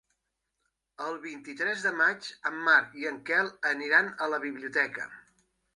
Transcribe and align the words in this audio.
El 1.07 1.19
vint-i-tres 1.25 1.85
de 1.89 1.93
maig 1.99 2.31
en 2.51 2.59
Marc 2.71 2.99
i 3.03 3.09
en 3.13 3.23
Quel 3.31 3.55
aniran 3.75 4.15
a 4.27 4.35
la 4.35 4.45
biblioteca. 4.49 5.11